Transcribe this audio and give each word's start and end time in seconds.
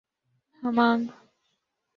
ہمانگ 0.63 1.05